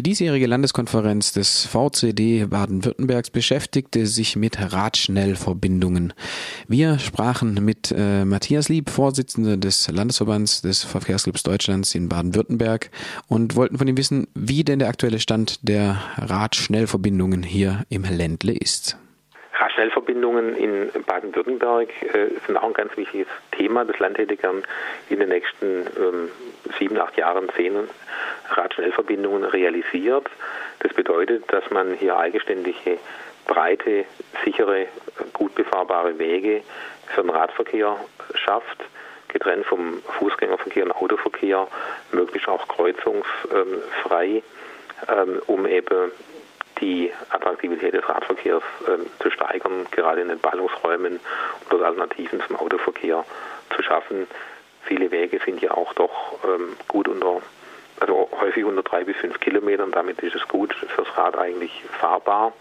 [0.00, 6.14] Die diesjährige Landeskonferenz des VCD Baden-Württembergs beschäftigte sich mit Radschnellverbindungen.
[6.66, 12.90] Wir sprachen mit äh, Matthias Lieb, Vorsitzender des Landesverbands des Verkehrsclubs Deutschlands in Baden-Württemberg
[13.28, 18.54] und wollten von ihm wissen, wie denn der aktuelle Stand der Radschnellverbindungen hier im Ländle
[18.54, 18.96] ist.
[19.80, 23.84] Radschnellverbindungen in Baden-Württemberg äh, sind auch ein ganz wichtiges Thema.
[23.86, 24.62] Das Land hätte gern
[25.08, 26.30] in den nächsten ähm,
[26.78, 27.88] sieben, acht Jahren zehn
[28.50, 30.26] Radschnellverbindungen realisiert.
[30.80, 32.98] Das bedeutet, dass man hier eigenständige,
[33.46, 34.04] breite,
[34.44, 34.86] sichere,
[35.32, 36.62] gut befahrbare Wege
[37.14, 37.96] für den Radverkehr
[38.34, 38.84] schafft,
[39.28, 41.68] getrennt vom Fußgängerverkehr und Autoverkehr,
[42.12, 44.42] möglichst auch kreuzungsfrei,
[45.08, 46.12] ähm, um eben
[46.80, 51.20] die Attraktivität des Radverkehrs ähm, zu steigern, gerade in den Ballungsräumen
[51.70, 53.24] oder Alternativen zum Autoverkehr
[53.74, 54.26] zu schaffen.
[54.84, 57.42] Viele Wege sind ja auch doch ähm, gut unter,
[58.00, 59.92] also häufig unter drei bis fünf Kilometern.
[59.92, 62.52] Damit ist es gut fürs Rad eigentlich fahrbar.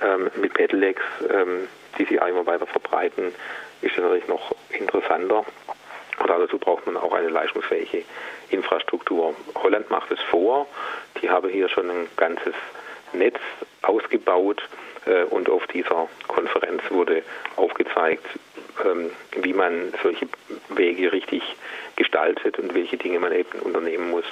[0.00, 3.34] Ähm, mit Pedelecs, ähm, die sich immer weiter verbreiten,
[3.82, 5.44] ist es natürlich noch interessanter.
[6.18, 8.04] Und dazu braucht man auch eine leistungsfähige
[8.50, 9.34] Infrastruktur.
[9.56, 10.66] Holland macht es vor.
[11.20, 12.54] Die haben hier schon ein ganzes
[13.12, 13.38] Netz
[13.82, 14.62] ausgebaut
[15.06, 17.22] äh, und auf dieser Konferenz wurde
[17.56, 18.24] aufgezeigt,
[18.84, 19.10] ähm,
[19.42, 20.28] wie man solche
[20.68, 21.42] Wege richtig
[21.96, 24.24] gestaltet und welche Dinge man eben unternehmen muss,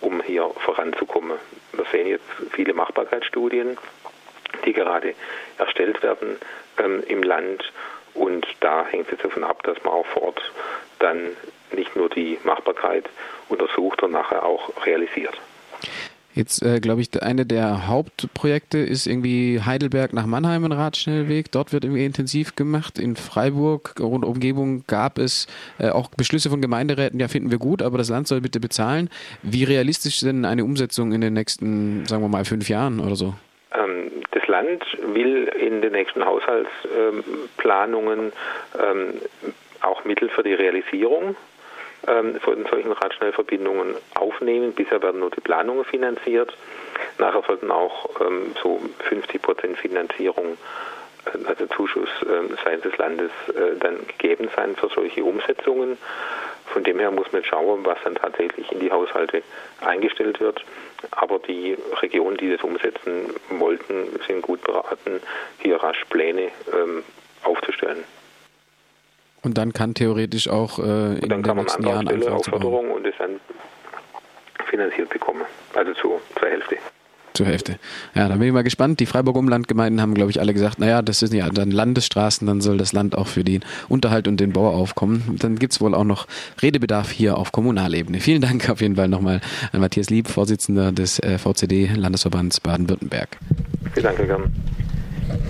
[0.00, 1.38] um hier voranzukommen.
[1.72, 3.78] Wir sehen jetzt viele Machbarkeitsstudien,
[4.64, 5.14] die gerade
[5.58, 6.38] erstellt werden
[6.78, 7.72] ähm, im Land
[8.14, 10.52] und da hängt es davon ab, dass man auch vor Ort
[10.98, 11.36] dann
[11.72, 13.04] nicht nur die Machbarkeit
[13.48, 15.38] untersucht und nachher auch realisiert.
[16.36, 21.50] Jetzt, äh, glaube ich, eine der Hauptprojekte ist irgendwie Heidelberg nach Mannheim ein Radschnellweg.
[21.50, 22.98] Dort wird irgendwie intensiv gemacht.
[22.98, 25.46] In Freiburg und Umgebung gab es
[25.78, 29.08] äh, auch Beschlüsse von Gemeinderäten, ja, finden wir gut, aber das Land soll bitte bezahlen.
[29.42, 33.16] Wie realistisch ist denn eine Umsetzung in den nächsten, sagen wir mal, fünf Jahren oder
[33.16, 33.32] so?
[33.72, 38.30] Ähm, das Land will in den nächsten Haushaltsplanungen
[38.78, 39.14] ähm,
[39.80, 41.34] auch Mittel für die Realisierung
[42.06, 44.72] ähm, von solchen Radschnellverbindungen aufnehmen.
[44.72, 46.56] Bisher werden nur die Planungen finanziert.
[47.18, 50.56] Nachher sollten auch ähm, so 50 Prozent Finanzierung,
[51.26, 55.98] äh, also Zuschuss äh, seitens des Landes, äh, dann gegeben sein für solche Umsetzungen.
[56.66, 59.42] Von dem her muss man schauen, was dann tatsächlich in die Haushalte
[59.80, 60.64] eingestellt wird.
[61.12, 65.20] Aber die Regionen, die das umsetzen wollten, sind gut beraten,
[65.58, 67.04] hier rasch Pläne ähm,
[67.44, 68.04] aufzustellen.
[69.46, 73.38] Und dann kann theoretisch auch äh, in den nächsten Jahren Stelle Aufforderung und es dann
[74.68, 75.42] finanziert bekommen.
[75.72, 76.76] Also zu, zur Hälfte.
[77.32, 77.78] Zur Hälfte.
[78.16, 78.98] Ja, da bin ich mal gespannt.
[78.98, 82.60] Die Freiburg Umlandgemeinden haben, glaube ich, alle gesagt, naja, das sind ja dann Landesstraßen, dann
[82.60, 85.36] soll das Land auch für den Unterhalt und den Bau aufkommen.
[85.38, 86.26] Dann gibt es wohl auch noch
[86.60, 88.18] Redebedarf hier auf Kommunalebene.
[88.18, 89.40] Vielen Dank auf jeden Fall nochmal
[89.70, 93.38] an Matthias Lieb, Vorsitzender des äh, VCD Landesverbands Baden-Württemberg.
[93.94, 94.40] Vielen Dank, Herr.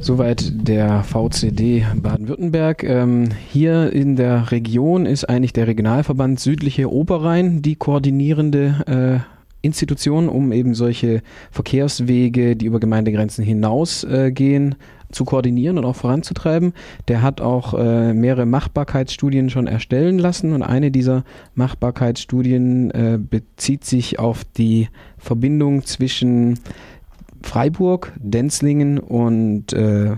[0.00, 2.84] Soweit der VCD Baden-Württemberg.
[2.84, 10.28] Ähm, hier in der Region ist eigentlich der Regionalverband Südliche Oberrhein die koordinierende äh, Institution,
[10.28, 14.76] um eben solche Verkehrswege, die über Gemeindegrenzen hinausgehen, äh,
[15.12, 16.72] zu koordinieren und auch voranzutreiben.
[17.08, 23.84] Der hat auch äh, mehrere Machbarkeitsstudien schon erstellen lassen und eine dieser Machbarkeitsstudien äh, bezieht
[23.84, 24.88] sich auf die
[25.18, 26.58] Verbindung zwischen
[27.42, 30.16] Freiburg, Denzlingen und äh,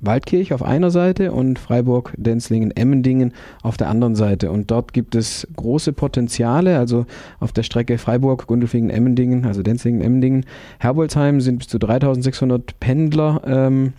[0.00, 4.50] Waldkirch auf einer Seite und Freiburg, Denzlingen, Emmendingen auf der anderen Seite.
[4.50, 7.06] Und dort gibt es große Potenziale, also
[7.40, 10.44] auf der Strecke Freiburg, Gundelfingen, Emmendingen, also Denzlingen, Emmendingen,
[10.78, 13.92] Herbolzheim sind bis zu 3600 Pendler ähm,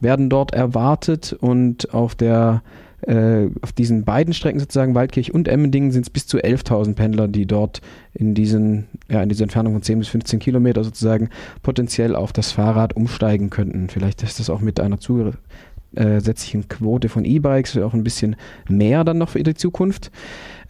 [0.00, 2.62] werden dort erwartet und auf der
[3.02, 7.28] äh, auf diesen beiden Strecken sozusagen, Waldkirch und Emmendingen, sind es bis zu 11.000 Pendler,
[7.28, 7.80] die dort
[8.14, 11.28] in diesen, ja, in dieser Entfernung von 10 bis 15 Kilometer sozusagen
[11.62, 13.88] potenziell auf das Fahrrad umsteigen könnten.
[13.88, 18.36] Vielleicht ist das auch mit einer zusätzlichen Quote von E-Bikes auch ein bisschen
[18.68, 20.10] mehr dann noch für die Zukunft.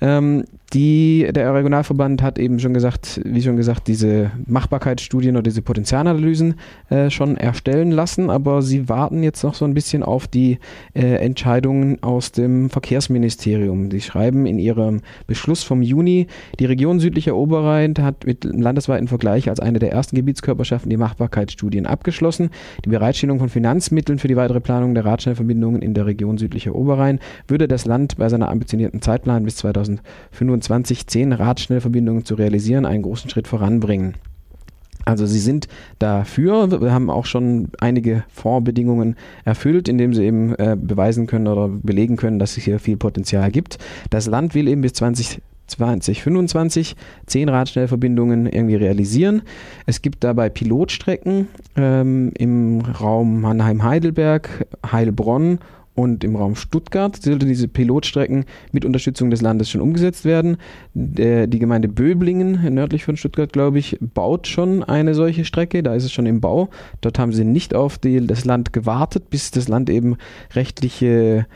[0.03, 5.61] Ähm, die, der Regionalverband hat eben schon gesagt, wie schon gesagt, diese Machbarkeitsstudien oder diese
[5.61, 6.55] Potenzialanalysen
[6.89, 10.59] äh, schon erstellen lassen, aber sie warten jetzt noch so ein bisschen auf die
[10.95, 13.91] äh, Entscheidungen aus dem Verkehrsministerium.
[13.91, 16.27] Sie schreiben in ihrem Beschluss vom Juni,
[16.59, 21.87] die Region südlicher Oberrhein hat mit landesweiten Vergleich als eine der ersten Gebietskörperschaften die Machbarkeitsstudien
[21.87, 22.49] abgeschlossen.
[22.85, 27.21] Die Bereitstellung von Finanzmitteln für die weitere Planung der Radschnellverbindungen in der Region südlicher Oberrhein
[27.47, 29.57] würde das Land bei seiner ambitionierten Zeitplan bis
[29.97, 34.15] 2025 2010 Radschnellverbindungen zu realisieren, einen großen Schritt voranbringen.
[35.05, 35.67] Also sie sind
[35.99, 41.69] dafür, wir haben auch schon einige Vorbedingungen erfüllt, indem sie eben äh, beweisen können oder
[41.69, 43.79] belegen können, dass es hier viel Potenzial gibt.
[44.11, 46.97] Das Land will eben bis 20 2025
[47.27, 49.43] zehn Radschnellverbindungen irgendwie realisieren.
[49.87, 55.61] Es gibt dabei Pilotstrecken ähm, im Raum Mannheim-Heidelberg, Heilbronn
[55.95, 60.57] und im Raum Stuttgart sollte diese Pilotstrecken mit Unterstützung des Landes schon umgesetzt werden.
[60.95, 65.83] Der, die Gemeinde Böblingen, nördlich von Stuttgart, glaube ich, baut schon eine solche Strecke.
[65.83, 66.71] Da ist es schon im Bau.
[67.03, 70.17] Dort haben sie nicht auf die, das Land gewartet, bis das Land eben
[70.55, 71.47] rechtliche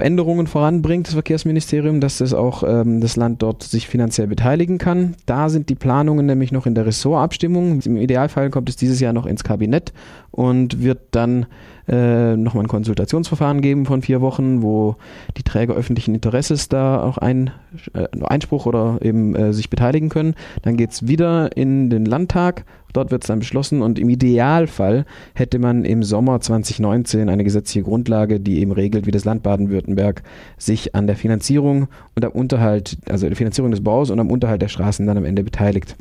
[0.00, 5.16] Änderungen voranbringt, das Verkehrsministerium, dass das auch ähm, das Land dort sich finanziell beteiligen kann.
[5.26, 7.80] Da sind die Planungen nämlich noch in der Ressortabstimmung.
[7.80, 9.92] Im Idealfall kommt es dieses Jahr noch ins Kabinett
[10.30, 11.46] und wird dann
[11.88, 14.96] äh, nochmal ein Konsultationsverfahren geben von vier Wochen, wo
[15.36, 17.50] die Träger öffentlichen Interesses da auch ein,
[17.94, 20.34] äh, Einspruch oder eben äh, sich beteiligen können.
[20.62, 22.64] Dann geht es wieder in den Landtag.
[22.96, 25.04] Dort wird es dann beschlossen und im Idealfall
[25.34, 30.22] hätte man im Sommer 2019 eine gesetzliche Grundlage, die eben regelt, wie das Land Baden-Württemberg
[30.56, 34.62] sich an der Finanzierung und am Unterhalt, also der Finanzierung des Baus und am Unterhalt
[34.62, 35.94] der Straßen dann am Ende beteiligt.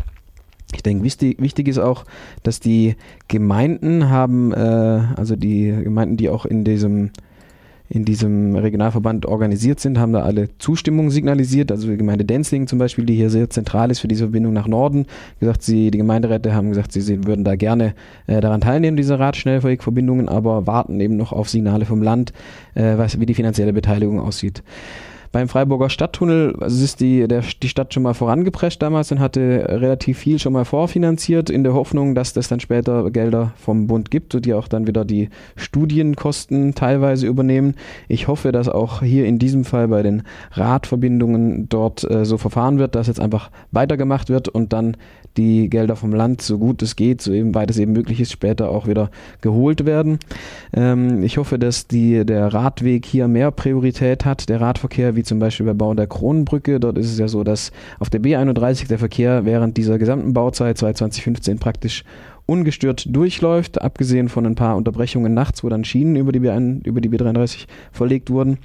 [0.73, 2.05] Ich denke, wichtig, ist auch,
[2.43, 2.95] dass die
[3.27, 7.11] Gemeinden haben, äh, also die Gemeinden, die auch in diesem
[7.95, 11.71] in diesem Regionalverband organisiert sind, haben da alle Zustimmung signalisiert.
[11.71, 14.67] Also die Gemeinde Denzlingen zum Beispiel, die hier sehr zentral ist für diese Verbindung nach
[14.67, 15.05] Norden,
[15.39, 17.95] gesagt, sie, die Gemeinderäte haben gesagt, sie, sie würden da gerne
[18.27, 22.33] äh, daran teilnehmen, diese Radschnellwegverbindungen, aber warten eben noch auf Signale vom Land,
[22.73, 24.61] äh, was, wie die finanzielle Beteiligung aussieht
[25.35, 29.65] beim Freiburger Stadttunnel also ist die, der, die Stadt schon mal vorangeprescht damals und hatte
[29.67, 34.11] relativ viel schon mal vorfinanziert, in der Hoffnung, dass das dann später Gelder vom Bund
[34.11, 35.27] gibt, die auch dann wieder die
[35.57, 37.75] Studienkosten teilweise übernehmen.
[38.07, 40.23] Ich hoffe, dass auch hier in diesem Fall bei den
[40.53, 44.95] Radverbindungen dort äh, so verfahren wird, dass jetzt einfach weitergemacht wird und dann
[45.37, 48.31] die Gelder vom Land, so gut es geht, so eben weit es eben möglich ist,
[48.31, 49.09] später auch wieder
[49.41, 50.19] geholt werden.
[50.73, 55.39] Ähm, ich hoffe, dass die, der Radweg hier mehr Priorität hat, der Radverkehr, wie zum
[55.39, 56.79] Beispiel bei Bau der Kronenbrücke.
[56.79, 60.77] Dort ist es ja so, dass auf der B31 der Verkehr während dieser gesamten Bauzeit
[60.77, 62.03] 2015 praktisch
[62.45, 67.01] ungestört durchläuft, abgesehen von ein paar Unterbrechungen nachts, wo dann Schienen über die, B1, über
[67.01, 68.59] die B33 verlegt wurden.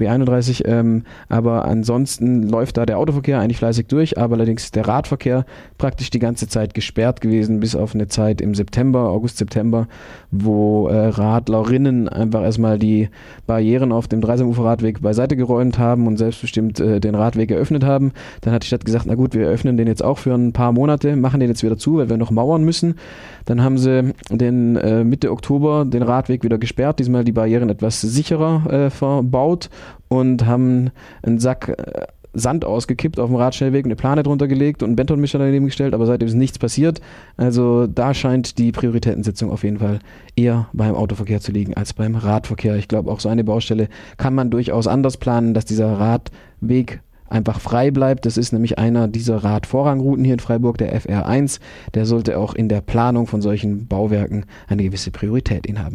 [0.00, 0.66] B31.
[0.66, 5.44] Ähm, aber ansonsten läuft da der Autoverkehr eigentlich fleißig durch, aber allerdings ist der Radverkehr
[5.78, 9.86] praktisch die ganze Zeit gesperrt gewesen, bis auf eine Zeit im September, August, September,
[10.30, 13.08] wo äh, Radlerinnen einfach erstmal die
[13.46, 18.12] Barrieren auf dem Dreisamuferradweg beiseite geräumt haben und selbstbestimmt äh, den Radweg eröffnet haben.
[18.40, 20.72] Dann hat die Stadt gesagt, na gut, wir öffnen den jetzt auch für ein paar
[20.72, 22.96] Monate, machen den jetzt wieder zu, weil wir noch mauern müssen.
[23.44, 28.00] Dann haben sie den äh, Mitte Oktober den Radweg wieder gesperrt, diesmal die Barrieren etwas
[28.00, 29.70] sicherer äh, verbaut
[30.08, 30.90] und haben
[31.22, 35.38] einen Sack äh, Sand ausgekippt auf dem Radschnellweg, eine Plane drunter gelegt und einen Betonmischer
[35.38, 37.00] daneben gestellt, aber seitdem ist nichts passiert.
[37.36, 39.98] Also da scheint die Prioritätensetzung auf jeden Fall
[40.36, 42.76] eher beim Autoverkehr zu liegen als beim Radverkehr.
[42.76, 47.00] Ich glaube, auch so eine Baustelle kann man durchaus anders planen, dass dieser Radweg
[47.30, 48.26] einfach frei bleibt.
[48.26, 51.60] Das ist nämlich einer dieser Radvorrangrouten hier in Freiburg, der FR1.
[51.94, 55.88] Der sollte auch in der Planung von solchen Bauwerken eine gewisse Priorität innehaben.